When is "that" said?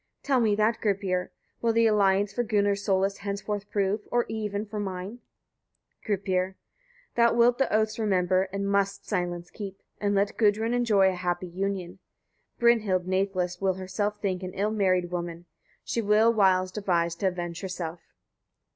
0.55-0.81